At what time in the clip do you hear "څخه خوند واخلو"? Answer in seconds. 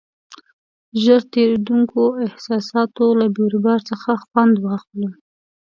3.89-5.09